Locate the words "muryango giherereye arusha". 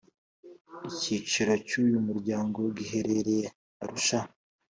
2.07-4.19